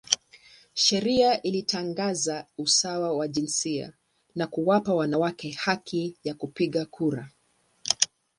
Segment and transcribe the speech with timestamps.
[0.73, 3.93] Sheria ilitangaza usawa wa jinsia
[4.35, 7.29] na kuwapa wanawake haki ya kupiga kura.